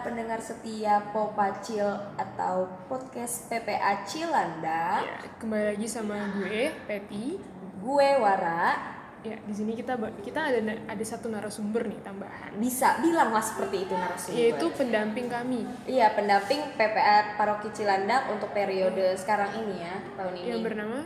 [0.00, 1.84] para pendengar setia Popacil
[2.16, 7.36] atau podcast PPA Cilanda, Ya, kembali lagi sama gue, Peti.
[7.76, 10.56] gue Wara, Ya, di sini kita kita ada
[10.88, 14.40] ada satu narasumber nih tambahan, bisa bilanglah seperti itu narasumber.
[14.40, 15.68] yaitu pendamping kami.
[15.84, 20.48] Iya, pendamping PPA Paroki Cilanda untuk periode sekarang ini ya, tahun ini.
[20.48, 20.98] yang bernama?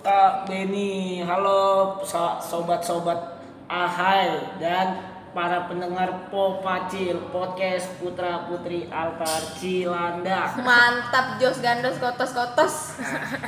[0.00, 10.54] Kak Beni, halo so- sobat-sobat Ahai dan para pendengar Popacil Podcast Putra Putri Altar Cilanda.
[10.62, 12.74] Mantap Jos Gandos Kotos Kotos.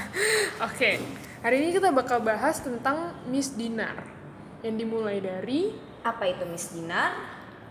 [0.67, 0.99] Oke,
[1.47, 4.03] hari ini kita bakal bahas tentang Miss Dinar
[4.67, 5.71] yang dimulai dari
[6.03, 7.15] Apa itu Miss Dinar?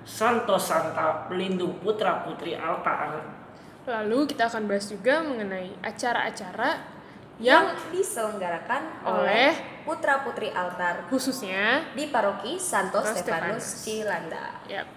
[0.08, 3.44] Santo Santa pelindung Putra Putri Altar.
[3.86, 6.95] lalu kita akan bahas juga mengenai acara-acara
[7.36, 9.52] yang diselenggarakan oleh
[9.84, 13.84] Putra Putri Altar khususnya di Paroki Santo Stefanus.
[13.84, 14.64] Cilanda.
[14.72, 14.88] ya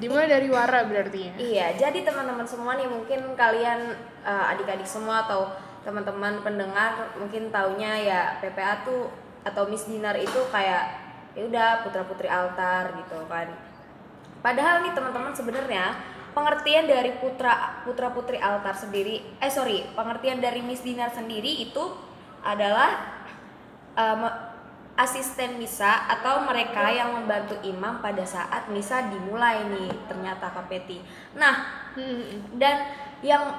[0.00, 1.32] dimulai dari Wara berarti ya.
[1.36, 3.92] Iya, jadi teman-teman semua nih mungkin kalian
[4.24, 5.52] eh, adik-adik semua atau
[5.84, 9.12] teman-teman pendengar mungkin taunya ya PPA tuh
[9.44, 10.84] atau Miss Dinar itu kayak
[11.36, 13.48] ya udah putra-putri altar gitu kan.
[14.40, 16.00] Padahal nih teman-teman sebenarnya
[16.32, 21.84] pengertian dari putra putra-putri altar sendiri eh sorry, pengertian dari Miss Dinar sendiri itu
[22.40, 23.20] adalah
[23.94, 24.38] me-
[25.00, 31.00] asisten misa atau mereka yang membantu imam pada saat misa dimulai nih ternyata Kak Peti.
[31.40, 32.86] Nah, Hmm, dan
[33.18, 33.50] yang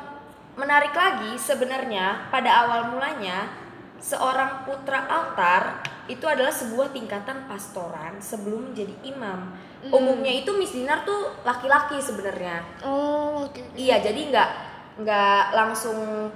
[0.55, 3.51] menarik lagi sebenarnya pada awal mulanya
[3.99, 9.51] seorang putra altar itu adalah sebuah tingkatan pastoran sebelum menjadi imam.
[9.83, 12.61] Umumnya itu Miss Dinar tuh laki-laki sebenarnya.
[12.81, 13.57] Oh, oke.
[13.73, 14.49] Iya, jadi nggak
[15.01, 16.29] nggak langsung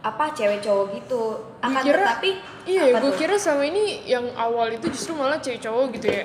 [0.00, 1.22] apa cewek cowok gitu.
[1.64, 2.30] Akan kira- tetapi
[2.64, 6.24] Iya, gue kira selama ini yang awal itu justru malah cewek cowok gitu ya.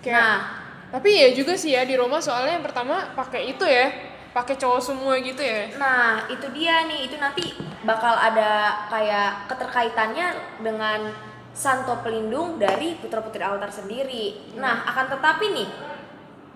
[0.00, 0.36] Kayak, Nah,
[0.90, 3.92] tapi ya juga sih ya di Roma soalnya yang pertama pakai itu ya,
[4.32, 5.68] pakai cowok semua gitu ya.
[5.76, 7.52] Nah, itu dia nih, itu nanti
[7.82, 10.26] bakal ada kayak keterkaitannya
[10.58, 11.12] dengan
[11.54, 14.54] santo pelindung dari putra-putri altar sendiri.
[14.58, 15.70] Nah, akan tetapi nih,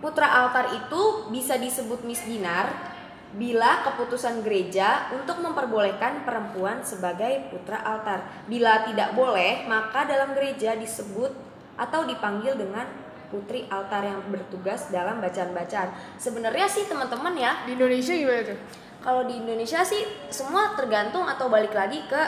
[0.03, 2.99] putra altar itu bisa disebut Miss Dinar
[3.39, 8.27] bila keputusan gereja untuk memperbolehkan perempuan sebagai putra altar.
[8.51, 11.31] Bila tidak boleh, maka dalam gereja disebut
[11.79, 12.91] atau dipanggil dengan
[13.31, 16.19] putri altar yang bertugas dalam bacaan-bacaan.
[16.19, 18.59] Sebenarnya sih teman-teman ya, Di Indonesia gimana tuh?
[18.99, 22.23] kalau di Indonesia sih semua tergantung atau balik lagi ke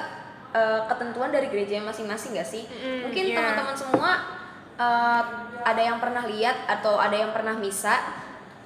[0.51, 2.65] eh, ketentuan dari gereja masing-masing gak sih?
[2.67, 3.37] Mm, Mungkin iya.
[3.39, 4.11] teman-teman semua
[4.77, 5.23] eh,
[5.61, 7.99] ada yang pernah lihat atau ada yang pernah misa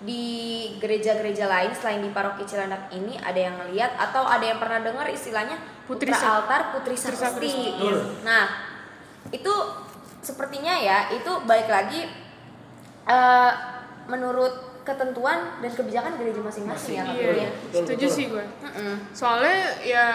[0.04, 4.84] di gereja-gereja lain selain di paroki Cilandak ini ada yang ngeliat atau ada yang pernah
[4.84, 7.76] dengar istilahnya Putri putra altar putri sakti.
[8.24, 8.44] Nah,
[9.32, 9.54] itu
[10.20, 12.08] sepertinya ya itu balik lagi
[13.08, 13.52] eh,
[14.08, 17.50] menurut ketentuan dan kebijakan gereja masing-masing ya Iya, ya.
[17.72, 18.16] Betul, setuju betul.
[18.16, 18.44] sih gue.
[18.60, 18.94] Mm-mm.
[19.16, 20.06] Soalnya ya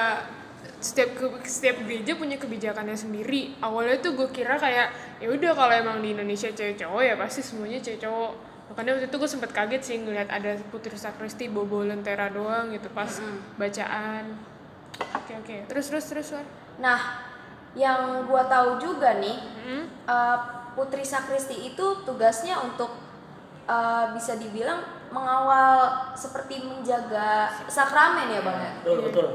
[0.79, 3.57] setiap ke- setiap gereja punya kebijakannya sendiri.
[3.59, 7.41] Awalnya tuh gue kira kayak ya udah kalau emang di Indonesia cewek cowok ya pasti
[7.41, 8.31] semuanya cewek cowok.
[8.69, 12.87] Makanya waktu itu gue sempet kaget sih ngeliat ada putri sakristi bobo lentera doang gitu
[12.89, 13.09] pas
[13.55, 14.37] bacaan.
[15.15, 15.55] Oke oke.
[15.67, 16.45] Terus terus terus Wan.
[16.79, 16.99] Nah,
[17.71, 19.83] yang gua tahu juga nih, Hmm?
[20.05, 20.37] eh,
[20.69, 22.93] Putri Sakristi itu tugasnya untuk
[23.65, 28.73] eh, bisa dibilang mengawal seperti menjaga sakramen ya bang ya.
[28.81, 29.27] Betul, betul.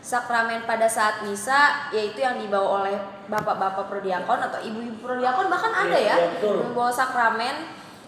[0.00, 2.96] Sakramen pada saat misa yaitu yang dibawa oleh
[3.28, 6.56] bapak-bapak prodiakon atau ibu-ibu prodiakon bahkan ada Iya, ya iya, betul.
[6.64, 7.56] membawa sakramen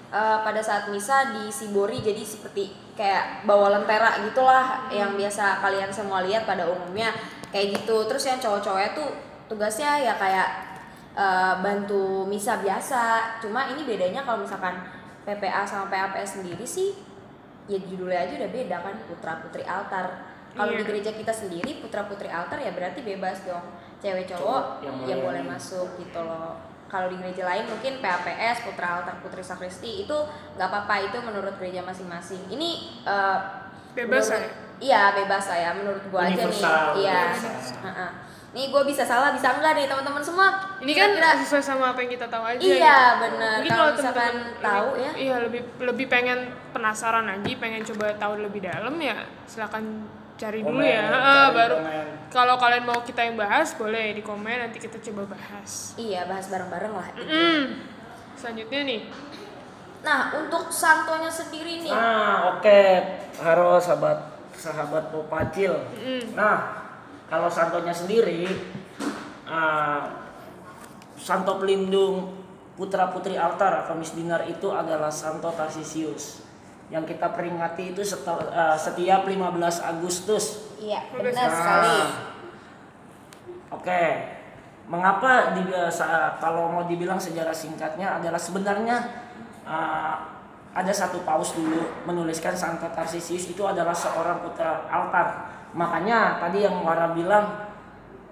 [0.09, 5.93] eh, pada saat misa di Sibori jadi seperti kayak bawa lentera gitulah yang biasa kalian
[5.93, 7.13] semua lihat pada umumnya
[7.53, 8.09] kayak gitu.
[8.09, 9.09] Terus yang cowok-cowoknya tuh
[9.53, 10.49] tugasnya ya kayak
[11.13, 13.37] eh, bantu misa biasa.
[13.45, 14.81] Cuma ini bedanya kalau misalkan
[15.29, 16.97] PPA sama PAPS sendiri sih
[17.69, 20.89] ya judulnya aja udah beda kan putra putri altar kalau di Iya.
[20.89, 23.63] gereja kita sendiri putra putri altar ya berarti bebas dong
[23.97, 25.43] cewek cowok Cowok yang yang boleh.
[25.45, 26.57] masuk gitu loh
[26.87, 30.17] kalau di gereja lain mungkin PAPS putra altar putri sakristi itu
[30.55, 32.71] nggak apa-apa itu menurut gereja masing-masing ini
[33.03, 33.39] eh,
[33.93, 34.51] Bebas menurut- ya?
[34.81, 36.63] iya bebas lah ya menurut gua aja nih
[36.97, 37.21] iya.
[37.81, 38.11] Heeh.
[38.51, 42.01] nih gue bisa salah bisa enggak nih teman-teman semua Ini kan Kira-kira- sesuai sama apa
[42.01, 42.59] yang kita tahu aja.
[42.59, 43.21] Iya, gitu.
[43.21, 43.57] benar.
[43.61, 45.11] Mungkin Kalau misalkan teman-teman tahu lebih- ya.
[45.15, 46.39] Iya, lebih lebih pengen
[46.71, 49.15] penasaran lagi, pengen coba tahu lebih dalam ya
[49.45, 49.85] silakan
[50.41, 51.05] cari dulu Komen, ya.
[51.05, 51.77] cari Heeh, baru
[52.33, 55.93] kalau kalian mau kita yang bahas boleh di komen nanti kita coba bahas.
[56.01, 57.29] iya bahas bareng-bareng lah gitu.
[57.29, 57.63] Hmm.
[58.41, 59.01] Selanjutnya nih.
[60.01, 62.81] nah untuk santonya sendiri nih Nah, oke.
[63.37, 64.17] Halo sahabat
[64.57, 65.77] sahabat Popacil.
[65.93, 66.33] Mm.
[66.33, 66.89] Nah,
[67.29, 68.49] kalau santonya sendiri
[69.45, 70.09] ah,
[71.21, 72.33] santo pelindung
[72.77, 76.41] putra putri altar atau Miss Dinar itu adalah Santo Tarsisius
[76.91, 80.75] yang kita peringati itu setel- eh, setiap 15 Agustus.
[80.77, 81.99] Iya, benar Nah, sekali.
[83.71, 84.03] Oke,
[84.91, 88.97] mengapa di, sa- kalau mau dibilang sejarah singkatnya adalah sebenarnya
[89.63, 90.15] uh,
[90.71, 95.47] ada satu paus dulu menuliskan Santo Tarsisius itu adalah seorang putra altar.
[95.71, 97.70] Makanya tadi yang Wara bilang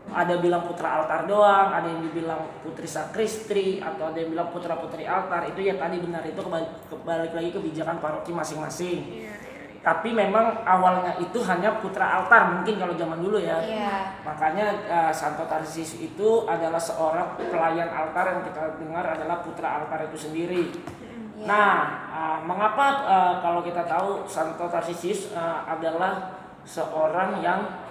[0.08, 4.76] ada bilang putra altar doang, ada yang dibilang putri sakristri atau ada yang bilang putra
[4.80, 9.00] putri altar itu ya tadi benar itu kebalik, kebalik lagi kebijakan paroki masing-masing.
[9.04, 9.78] Iya, iya, iya.
[9.84, 13.60] Tapi memang awalnya itu hanya putra altar mungkin kalau zaman dulu ya.
[13.60, 13.94] Iya.
[14.24, 20.08] Makanya eh, Santo Tarsius itu adalah seorang pelayan altar yang kita dengar adalah putra altar
[20.08, 20.72] itu sendiri.
[20.72, 21.46] Iya.
[21.46, 21.72] Nah,
[22.10, 26.32] eh, mengapa eh, kalau kita tahu Santo Tarsius eh, adalah
[26.68, 27.87] seorang yang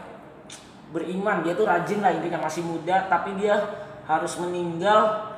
[0.89, 3.55] beriman, dia tuh rajin lah intinya masih muda, tapi dia
[4.03, 5.33] harus meninggal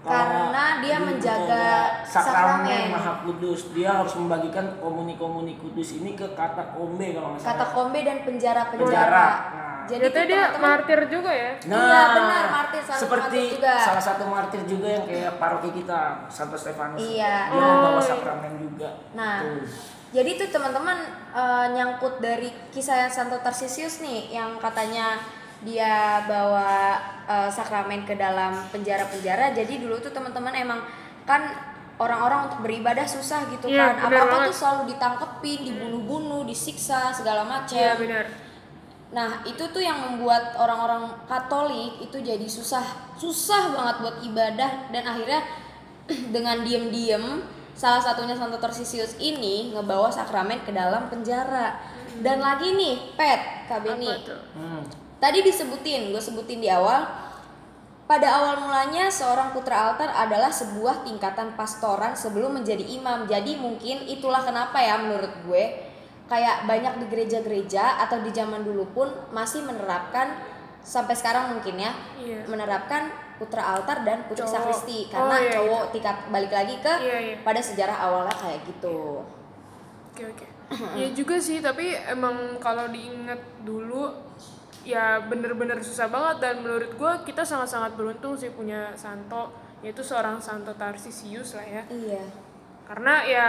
[0.00, 2.84] Karena dia di- menjaga sakramen sakramen.
[2.88, 3.68] Maha Kudus.
[3.70, 7.52] Dia harus membagikan komuni-komuni kudus ini ke katakombe kalau nggak salah.
[7.52, 8.88] Katakombe dan penjara-penjara.
[8.88, 9.28] Penjara.
[9.52, 9.68] Nah.
[9.84, 11.52] Jadi tuh dia martir juga ya.
[11.60, 13.74] Iya, benar, martir, salah satu seperti martir juga.
[13.76, 16.00] salah satu martir juga yang kayak paroki kita
[16.30, 16.96] Santo Stefanus.
[16.96, 17.34] Iya.
[17.50, 18.08] Dia membawa Oh, iya.
[18.08, 18.88] sakramen juga.
[19.12, 19.60] Nah, Tuh.
[20.10, 20.98] Jadi tuh teman-teman
[21.30, 25.22] eh, nyangkut dari kisah Santo Tarsisius nih yang katanya
[25.62, 26.98] dia bawa
[27.30, 29.54] eh, sakramen ke dalam penjara-penjara.
[29.54, 30.80] Jadi dulu tuh teman-teman emang
[31.22, 31.54] kan
[32.00, 34.10] orang-orang untuk beribadah susah gitu Iya, kan.
[34.10, 37.76] Apa-apa tuh selalu ditangkepin, dibunuh-bunuh, disiksa segala macam.
[37.76, 38.26] Iya benar.
[39.10, 45.02] Nah, itu tuh yang membuat orang-orang Katolik itu jadi susah, susah banget buat ibadah dan
[45.02, 45.42] akhirnya
[46.34, 47.42] dengan diem-diem
[47.80, 51.80] salah satunya Santo Tarsisius ini ngebawa sakramen ke dalam penjara.
[52.20, 53.40] Dan lagi nih, Pet.
[54.12, 54.42] Apa tuh?
[54.52, 54.84] Hmm.
[55.16, 57.08] Tadi disebutin, gue sebutin di awal.
[58.04, 63.24] Pada awal mulanya seorang putra altar adalah sebuah tingkatan pastoran sebelum menjadi imam.
[63.24, 65.88] Jadi mungkin itulah kenapa ya menurut gue
[66.26, 70.36] kayak banyak di gereja-gereja atau di zaman dulu pun masih menerapkan
[70.82, 72.46] sampai sekarang mungkin ya Iya.
[72.50, 74.52] menerapkan putra altar dan putri Cowok.
[74.52, 77.36] sakristi Oh, karena iya, cowok tingkat balik lagi ke Iya, iya.
[77.40, 79.24] pada sejarah awalnya kayak gitu.
[80.12, 80.46] Oke oke.
[81.00, 84.12] Ya juga sih, tapi emang kalau diingat dulu
[84.84, 89.50] ya bener-bener susah banget dan menurut gua kita sangat-sangat beruntung sih punya Santo
[89.80, 91.82] yaitu seorang Santo Tarsisius lah ya.
[91.88, 92.22] Iya.
[92.84, 93.46] Karena ya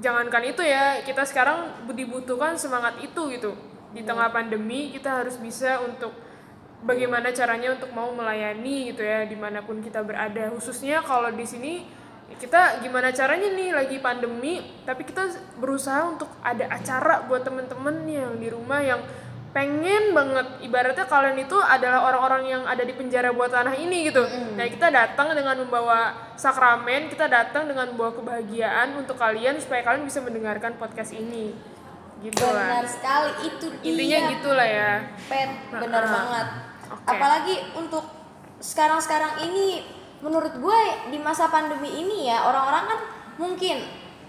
[0.00, 3.52] jangankan itu ya kita sekarang dibutuhkan semangat itu gitu
[3.92, 6.14] di tengah pandemi kita harus bisa untuk
[6.82, 10.48] bagaimana caranya untuk mau melayani gitu ya di mana pun kita berada.
[10.52, 11.84] Khususnya kalau di sini
[12.30, 15.28] kita gimana caranya nih lagi pandemi tapi kita
[15.58, 19.02] berusaha untuk ada acara buat temen-temen yang di rumah yang
[19.50, 20.46] pengen banget.
[20.62, 24.22] Ibaratnya kalian itu adalah orang-orang yang ada di penjara buat tanah ini gitu.
[24.54, 30.06] Nah kita datang dengan membawa sakramen kita datang dengan membawa kebahagiaan untuk kalian supaya kalian
[30.06, 31.52] bisa mendengarkan podcast ini.
[32.22, 33.30] Gitu Benar lah sekali.
[33.48, 34.30] Itu intinya dia.
[34.38, 34.92] gitulah ya.
[35.26, 36.14] Pet, bener Heeh.
[36.14, 36.48] banget.
[36.90, 37.06] Oke.
[37.06, 38.02] Apalagi untuk
[38.58, 39.86] sekarang-sekarang ini,
[40.20, 43.00] menurut gue di masa pandemi ini ya orang-orang kan
[43.38, 43.80] mungkin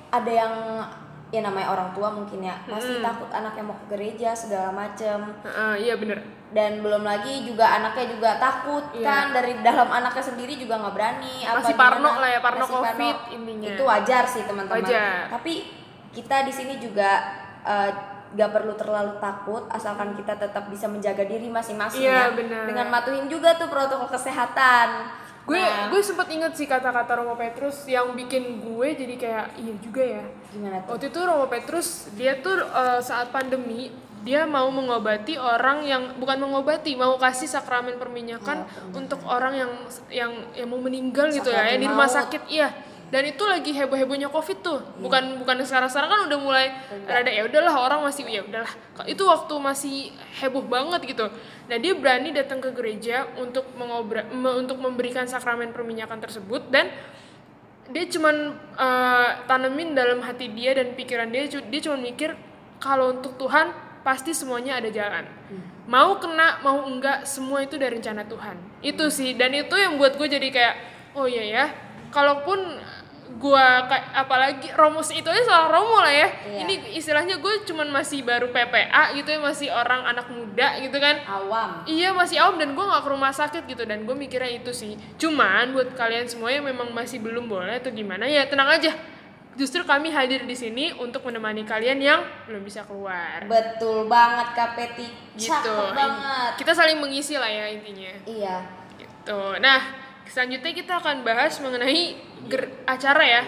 [0.07, 0.53] ada yang
[1.27, 5.73] ya namanya orang tua mungkin ya pasti takut anaknya mau ke gereja segala macem Heeh,
[5.81, 6.19] iya bener
[6.51, 9.03] dan belum lagi juga anaknya juga takut Iya.
[9.03, 12.19] kan dari dalam anaknya sendiri juga nggak berani apa Masih parno gimana.
[12.19, 13.67] lah ya, parno Masih COVID intinya.
[13.71, 14.83] itu wajar sih teman-teman
[15.31, 15.53] tapi
[16.11, 17.11] kita di sini juga
[17.63, 17.91] eh,
[18.31, 22.35] nggak perlu terlalu takut asalkan kita tetap bisa menjaga diri masing-masing Iya, ya.
[22.35, 22.63] benar.
[22.63, 25.11] dengan matuhin juga tuh protokol kesehatan.
[25.41, 29.73] Gue Nah, gue sempet inget sih kata-kata Romo Petrus yang bikin gue jadi kayak iya
[29.81, 30.23] juga ya.
[30.49, 30.95] Gimana tuh?
[30.95, 33.89] Waktu itu Romo Petrus dia tuh eh, saat pandemi
[34.21, 39.71] dia mau mengobati orang yang bukan mengobati mau kasih sakramen perminyakan untuk orang yang
[40.13, 42.69] yang yang mau meninggal gitu ya Sakramen yang di rumah sakit iya
[43.11, 44.79] dan itu lagi heboh hebohnya covid tuh.
[45.03, 46.71] Bukan bukan sekarang sekarang kan udah mulai
[47.03, 48.71] rada ya udahlah orang masih ya udahlah.
[49.03, 51.27] Itu waktu masih heboh banget gitu.
[51.67, 56.87] Nah dia berani datang ke gereja untuk mengobra me- untuk memberikan sakramen perminyakan tersebut dan
[57.91, 62.31] dia cuman eh, tanemin dalam hati dia dan pikiran dia dia cuman mikir
[62.79, 63.75] kalau untuk Tuhan
[64.07, 65.27] pasti semuanya ada jalan.
[65.85, 68.55] Mau kena mau enggak semua itu dari rencana Tuhan.
[68.79, 69.35] Itu sih.
[69.35, 70.75] Dan itu yang buat gue jadi kayak
[71.13, 71.65] oh iya ya.
[72.11, 72.59] Kalaupun
[73.33, 76.59] gua kayak apalagi Romo itu aja soal Romo lah ya Iya.
[76.63, 81.15] ini istilahnya gue cuman masih baru PPA gitu ya masih orang anak muda gitu kan
[81.23, 84.71] awam Iya masih awam dan gue nggak ke rumah sakit gitu dan gue mikirnya itu
[84.71, 84.93] sih.
[85.15, 88.91] Cuman buat kalian semua yang memang masih belum boleh atau gimana ya tenang aja.
[89.51, 93.43] Justru kami hadir di sini untuk menemani kalian yang belum bisa keluar.
[93.45, 95.47] betul banget Peti Gitu.
[95.47, 98.11] cakep banget Kita saling mengisi lah ya intinya.
[98.23, 98.63] iya
[98.95, 99.39] Gitu.
[99.57, 100.00] Nah
[100.31, 102.15] selanjutnya kita akan bahas mengenai
[102.47, 103.43] ger- acara ya.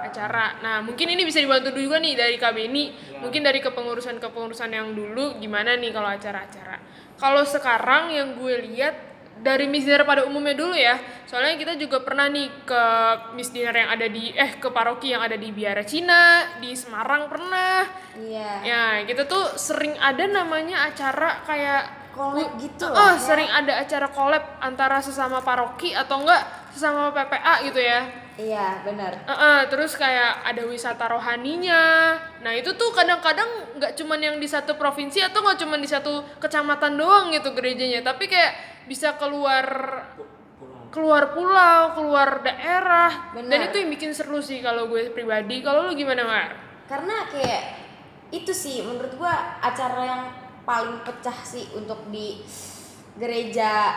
[0.00, 0.62] Acara.
[0.64, 2.94] Nah mungkin ini bisa dibantu juga nih dari KB ini.
[3.20, 6.80] Mungkin dari kepengurusan kepengurusan yang dulu gimana nih kalau acara-acara?
[7.20, 9.10] Kalau sekarang yang gue lihat
[9.40, 12.82] dari Miss Dinner pada umumnya dulu ya soalnya kita juga pernah nih ke
[13.32, 17.30] Miss Dinner yang ada di eh ke paroki yang ada di Biara Cina di Semarang
[17.32, 17.88] pernah.
[18.20, 18.50] Iya.
[18.60, 23.18] Ya, kita tuh sering ada namanya acara kayak Collab gitu Oh, loh, ya.
[23.18, 26.42] sering ada acara collab antara sesama paroki atau enggak
[26.74, 28.02] sesama PPA gitu ya.
[28.34, 29.12] Iya, benar.
[29.28, 32.16] Eh, eh, terus kayak ada wisata rohaninya.
[32.40, 36.24] Nah, itu tuh kadang-kadang nggak cuman yang di satu provinsi atau nggak cuman di satu
[36.40, 38.56] kecamatan doang gitu gerejanya, tapi kayak
[38.88, 39.66] bisa keluar
[40.90, 43.30] keluar pulau, keluar daerah.
[43.36, 43.46] Benar.
[43.46, 45.62] Dan itu yang bikin seru sih kalau gue pribadi.
[45.62, 46.50] Kalau lu gimana, Mar?
[46.90, 47.62] Karena kayak
[48.30, 50.22] itu sih menurut gua acara yang
[50.70, 52.46] paling pecah sih untuk di
[53.18, 53.90] gereja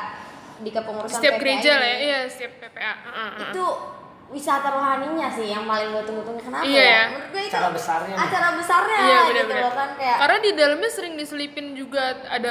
[0.58, 1.77] di kepengurusan Setiap PPA gereja ini.
[1.77, 2.82] lah ya, iya, setiap PPA.
[2.82, 3.42] Heeh, heeh.
[3.53, 3.65] Itu
[4.25, 7.01] wisata rohaninya sih yang paling gue tunggu-tunggu kenapa Iya ya?
[7.08, 9.62] Menurut gue itu Acara besarnya acara besarnya Iya gitu benar-benar.
[9.62, 12.50] loh kan kayak Karena di dalamnya sering diselipin juga ada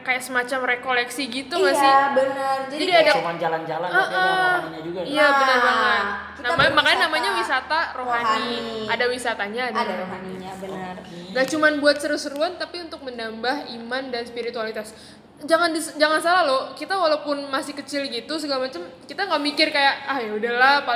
[0.00, 1.92] kayak semacam rekoleksi gitu nggak iya sih?
[2.14, 2.56] benar.
[2.64, 4.98] Jadi, Jadi kayak, ada- Cuman jalan-jalan tapi ada rohaninya juga.
[5.02, 6.04] Iya Nah, benar banget.
[6.34, 8.28] kita Nama, makanya namanya wisata rohani.
[8.28, 8.58] rohani.
[8.86, 10.94] Ada wisatanya, ada, ada rohaninya benar.
[11.34, 14.94] Gak cuman buat seru-seruan tapi untuk menambah iman dan spiritualitas.
[15.42, 19.68] Jangan dis- jangan salah loh, kita walaupun masih kecil gitu segala macem, kita nggak mikir
[19.74, 20.86] kayak ah ya udahlah,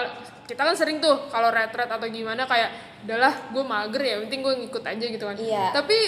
[0.46, 2.70] kita kan sering tuh kalau retret atau gimana kayak
[3.04, 5.36] udahlah gue mager ya, penting gue ngikut aja gitu kan.
[5.36, 5.74] Iya.
[5.74, 5.98] Tapi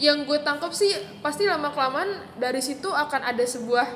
[0.00, 2.08] yang gue tangkap sih pasti lama kelamaan
[2.40, 3.86] dari situ akan ada sebuah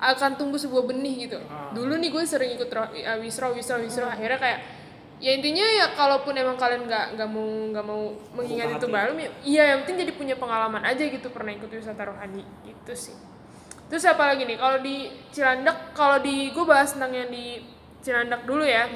[0.00, 1.38] akan tumbuh sebuah benih gitu.
[1.76, 4.58] Dulu nih gue sering ikut ro- uh, wisro wisro wisro akhirnya kayak
[5.20, 8.96] ya intinya ya kalaupun emang kalian nggak nggak mau nggak mau mengingat itu hati.
[8.96, 12.92] baru ya iya yang penting jadi punya pengalaman aja gitu pernah ikut wisata rohani gitu
[12.96, 13.16] sih.
[13.92, 17.60] Terus apa lagi nih kalau di Cilandak kalau di gue bahas tentang yang di
[18.00, 18.88] Cilandak dulu ya.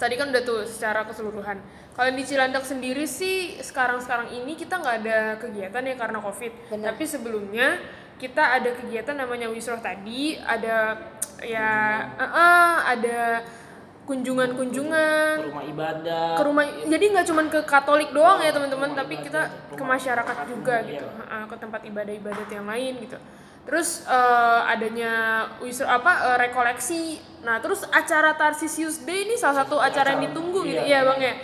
[0.00, 1.60] Tadi kan udah tuh secara keseluruhan.
[1.94, 6.52] Kalau di Cilandak sendiri sih sekarang-sekarang ini kita nggak ada kegiatan ya karena covid.
[6.72, 6.90] Bener.
[6.90, 7.76] Tapi sebelumnya
[8.16, 10.96] kita ada kegiatan namanya Wisroh tadi, ada
[11.44, 11.72] ya
[12.16, 13.18] eh, eh, ada
[14.10, 16.28] kunjungan-kunjungan Ke rumah ibadah.
[16.34, 19.40] ke rumah jadi nggak cuman ke Katolik doang ya teman-teman tapi ibadah, kita
[19.70, 21.22] ke masyarakat juga gitu iya.
[21.22, 23.14] Ha-ha, ke tempat ibadah-ibadah yang lain gitu
[23.60, 25.12] terus eh, adanya
[25.60, 27.02] wisro apa eh, rekoleksi
[27.40, 30.98] nah terus acara Tarsisius Day ini salah satu acara yang Acara, ditunggu gitu iya.
[30.98, 31.34] iya bang ya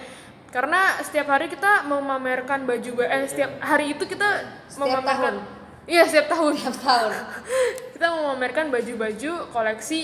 [0.47, 4.27] karena setiap hari kita memamerkan baju ba- eh setiap hari itu kita
[4.67, 5.87] Setiap memamerkan tahun.
[5.87, 7.13] iya setiap tahun Tiap tahun.
[7.95, 10.01] kita memamerkan baju-baju koleksi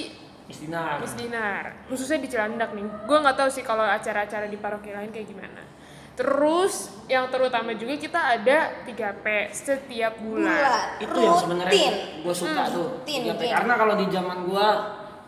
[0.50, 0.98] Istinar.
[1.00, 5.10] Miss Dinar khususnya di Cilandak nih gue nggak tahu sih kalau acara-acara di paroki lain
[5.14, 5.62] kayak gimana
[6.12, 10.84] terus yang terutama juga kita ada 3P setiap bulan, Bulan.
[11.00, 11.94] Itu yang sebenarnya Rutin.
[12.20, 12.88] gue suka tuh.
[13.00, 13.28] rutin, 3P.
[13.32, 13.50] rutin.
[13.56, 14.66] Karena kalau di zaman gua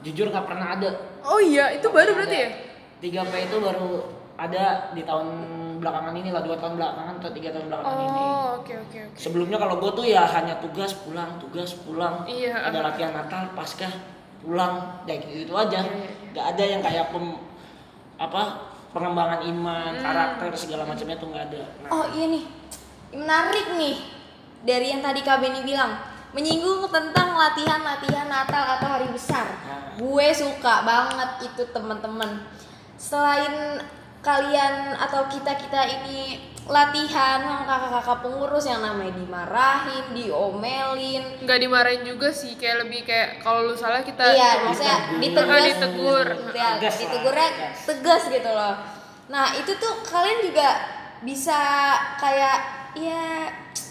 [0.04, 0.90] jujur nggak pernah ada.
[1.24, 2.50] oh iya itu baru berarti ya
[3.00, 3.90] 3P itu baru
[4.36, 5.26] ada di tahun
[5.80, 8.08] belakangan ini lah dua tahun belakangan atau tiga tahun belakangan ini.
[8.20, 12.28] oh oke oke oke Sebelumnya kalau gue tuh ya hanya tugas pulang, tugas pulang.
[12.28, 13.92] Iya, Ada latihan Natal, Paskah,
[14.44, 15.80] pulang, ya gitu, gitu aja.
[15.80, 16.32] Iya, iya, iya.
[16.36, 17.26] Gak ada yang kayak pem,
[18.20, 18.42] apa
[18.94, 20.04] pengembangan iman, Hmm.
[20.04, 21.62] karakter segala macamnya tuh nggak ada.
[21.82, 22.44] Nah, Oh iya nih,
[23.10, 23.96] menarik nih
[24.62, 25.98] dari yang tadi Kak Beni bilang
[26.30, 29.46] menyinggung tentang latihan-latihan Natal atau hari besar.
[29.46, 29.94] Nah.
[29.98, 32.42] Gue suka banget itu teman-teman.
[32.98, 33.78] Selain
[34.22, 42.02] kalian atau kita kita ini latihan sama kakak-kakak pengurus yang namanya dimarahin, diomelin, nggak dimarahin
[42.02, 45.60] juga sih kayak lebih kayak kalau lu salah kita iya maksudnya ditegur.
[45.60, 46.80] ditegur, Ah, ditegur.
[46.80, 47.48] ya, ditegurnya
[47.84, 48.22] tegas.
[48.28, 48.74] gitu loh.
[49.28, 50.68] Nah itu tuh kalian juga
[51.20, 51.60] bisa
[52.16, 52.58] kayak
[52.94, 53.48] ya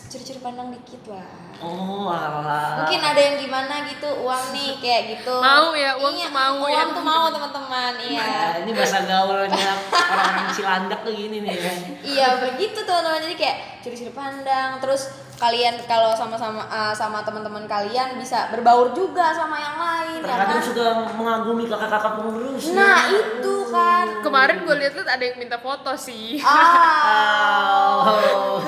[0.07, 1.25] curi-curi pandang dikit lah
[1.60, 2.81] oh alah.
[2.81, 6.53] mungkin ada yang gimana gitu uang nih kayak gitu Mau ya, uang Iya, tuh mau
[6.60, 6.83] uang ya.
[6.89, 11.53] tuh mau teman-teman iya Nah, ini bahasa gaulnya orang-orang Cilandak tuh gini nih.
[11.53, 11.74] ya.
[12.01, 15.03] iya begitu teman-teman jadi kayak curi-curi pandang terus
[15.36, 20.48] kalian kalau sama-sama uh, sama teman-teman kalian bisa berbaur juga sama yang lain ya Terkadang
[20.48, 22.63] kan suka mengagumi kakak-kakak pengurus.
[22.72, 28.60] nah itu kan kemarin gue lihat lihat ada yang minta foto sih ah Oh.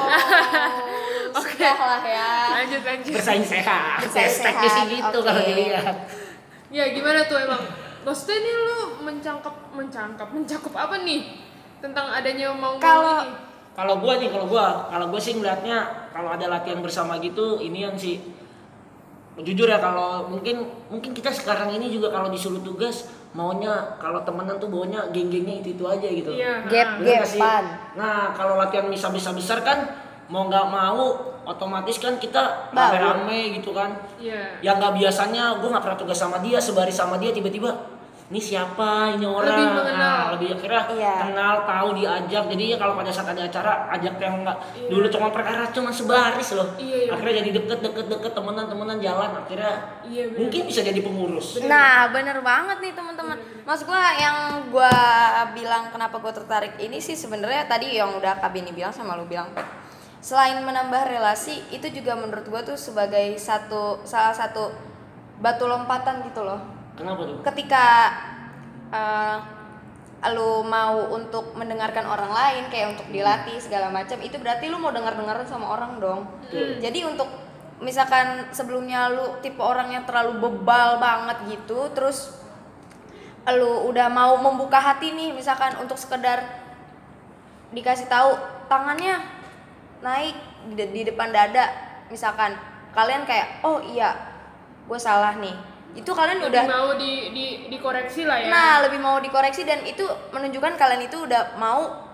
[0.00, 0.79] oh,
[1.60, 4.00] lah ya lanjut lanjut Bersaing sehat.
[4.02, 5.26] Bersaing Hashtagnya sih sehat, gitu oke.
[5.26, 5.96] kalau dilihat.
[6.70, 7.62] ya gimana tuh emang
[8.00, 11.20] maksudnya ini lu mencangkap mencangkap mencakup apa nih
[11.78, 15.78] tentang adanya mau Kalau- Kalau gua nih, kalau gua, kalau gua sih ngeliatnya
[16.10, 18.18] kalau ada latihan bersama gitu, ini yang sih
[19.40, 24.58] jujur ya kalau mungkin mungkin kita sekarang ini juga kalau disuruh tugas maunya kalau temenan
[24.58, 26.28] tuh baunya geng-gengnya itu itu aja gitu.
[26.28, 27.00] iya Gap.
[27.00, 27.64] Gepan.
[27.94, 29.99] Nah kalau latihan misa bisa besar kan
[30.30, 31.04] mau nggak mau
[31.42, 34.62] otomatis kan kita rame-rame gitu kan Iya.
[34.62, 37.98] yang nggak biasanya gue nggak pernah tugas sama dia sebaris sama dia tiba-tiba
[38.30, 39.98] ini siapa ini orang Lebih mengenal.
[39.98, 41.14] Nah, lebih akhirnya Iya.
[41.26, 44.86] kenal tahu diajak jadi ya kalau pada saat ada acara ajak yang nggak Iya.
[44.86, 47.10] dulu cuma perkara cuma sebaris loh Iya, iya.
[47.10, 49.74] akhirnya jadi deket deket deket temenan temenan jalan akhirnya
[50.06, 50.38] Iya, bener.
[50.46, 53.34] mungkin bisa jadi pengurus Nah, bener banget nih teman-teman.
[53.66, 54.36] Mas gua yang
[54.70, 54.94] gua
[55.50, 59.26] bilang kenapa gua tertarik ini sih sebenarnya tadi yang udah Kak Bini bilang sama lu
[59.26, 59.50] bilang.
[60.20, 64.68] Selain menambah relasi, itu juga menurut gua tuh sebagai satu salah satu
[65.40, 66.60] batu lompatan gitu loh.
[66.92, 67.84] kenapa tuh Ketika
[68.92, 69.36] eh,
[70.36, 74.92] lu mau untuk mendengarkan orang lain kayak untuk dilatih segala macam, itu berarti lu mau
[74.92, 76.28] dengar-dengaran sama orang dong.
[76.52, 77.24] Jadi untuk
[77.80, 82.36] misalkan sebelumnya lu tipe orang yang terlalu bebal banget gitu, terus
[83.48, 86.44] lu udah mau membuka hati nih misalkan untuk sekedar
[87.72, 88.36] dikasih tahu
[88.68, 89.39] tangannya
[90.00, 90.36] naik
[90.72, 91.68] di, di depan dada
[92.08, 92.56] misalkan
[92.96, 94.16] kalian kayak oh iya
[94.88, 95.54] gue salah nih
[95.90, 98.46] itu kalian Lebih udah mau di, di dikoreksi lah ya.
[98.46, 102.09] Nah, lebih mau dikoreksi dan itu menunjukkan kalian itu udah mau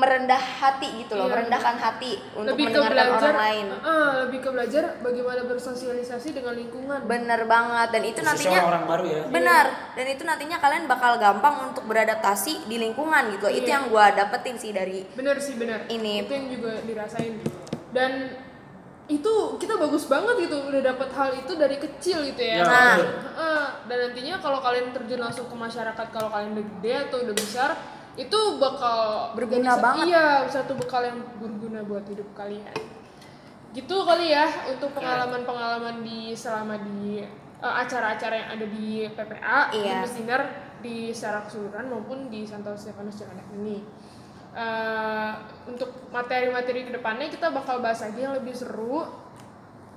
[0.00, 1.32] merendah hati gitu loh, Iya.
[1.36, 3.66] merendahkan hati untuk lebih ke mendengarkan belajar, orang lain.
[3.84, 6.98] Ah, lebih ke belajar bagaimana bersosialisasi dengan lingkungan.
[7.04, 11.12] Bener banget dan itu Khususnya nantinya orang baru ya benar dan itu nantinya kalian bakal
[11.16, 13.52] gampang untuk beradaptasi di lingkungan gitu loh.
[13.52, 13.74] Itu Iya.
[13.76, 15.84] yang gua dapetin sih dari Bener sih bener.
[15.86, 16.24] Ini.
[16.24, 17.36] Itu yang juga dirasain.
[17.90, 18.12] Dan
[19.06, 22.62] itu kita bagus banget gitu udah dapat hal itu dari kecil gitu ya.
[22.62, 22.96] Ya, Nah.
[23.84, 27.70] dan nantinya kalau kalian terjun langsung ke masyarakat kalau kalian udah gede atau udah besar
[28.18, 30.04] itu bakal Berguna jadi banget.
[30.10, 32.74] Iya, satu bekal yang berguna buat hidup kalian.
[33.70, 37.22] Gitu kali ya untuk pengalaman-pengalaman di selama di
[37.60, 40.02] eh, acara-acara yang ada di PPA, di Iya.
[40.02, 40.42] Miss Dinner
[40.80, 43.78] di secara keseluruhan maupun di Santo Stefanus Cilandak ini.
[44.50, 45.32] Eh,
[45.70, 49.06] untuk materi-materi ke depannya kita bakal bahas lagi yang lebih seru.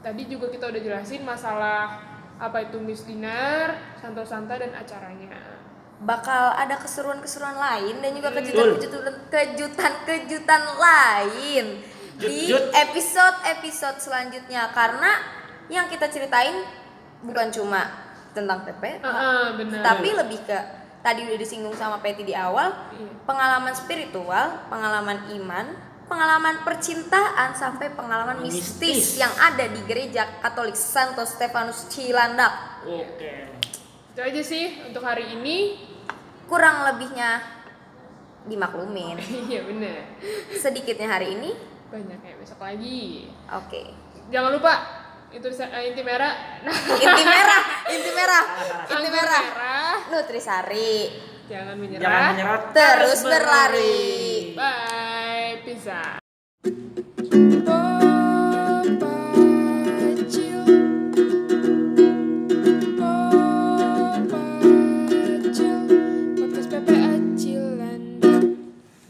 [0.05, 1.97] Tadi juga kita udah jelasin masalah
[2.37, 5.62] apa itu Miss Dinner, Santo Santa dan acaranya.
[6.03, 11.65] Bakal ada keseruan-keseruan lain dan juga kejutan-kejutan kejutan-kejutan lain
[12.13, 12.63] di Jut-jut.
[12.71, 15.11] episode-episode selanjutnya karena
[15.67, 16.53] yang kita ceritain
[17.19, 17.87] bukan cuma
[18.31, 19.79] tentang PP Ah, benar.
[19.81, 20.59] tapi lebih ke
[20.99, 23.07] tadi udah disinggung sama Peti di awal Iya.
[23.23, 25.65] pengalaman spiritual, pengalaman iman,
[26.05, 29.17] pengalaman percintaan sampai pengalaman mistis, Mistis.
[29.17, 32.83] yang ada di gereja Katolik Santo Stefanus Cilandak.
[32.83, 33.31] oke
[34.13, 35.81] Itu aja sih untuk hari ini.
[36.45, 37.41] Kurang lebihnya
[38.45, 39.17] dimaklumin.
[39.49, 40.05] Iya bener.
[40.53, 41.51] Sedikitnya hari ini,
[41.89, 43.25] Banyak ya besok lagi.
[43.49, 43.81] oke.
[44.29, 44.73] Jangan lupa
[45.33, 46.61] itu eh, inti merah.
[46.61, 48.43] Nah, Inti merah, inti merah,
[48.85, 49.41] inti merah.
[49.43, 49.95] merah.
[50.13, 50.95] Nutrisari
[51.49, 52.03] Jangan menyerah.
[52.05, 54.53] jangan menyerah terus berlari.